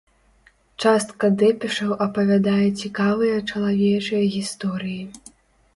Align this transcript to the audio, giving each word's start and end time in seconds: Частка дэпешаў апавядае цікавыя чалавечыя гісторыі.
Частка 0.83 1.25
дэпешаў 1.41 1.91
апавядае 2.07 2.67
цікавыя 2.81 3.37
чалавечыя 3.49 4.23
гісторыі. 4.39 5.03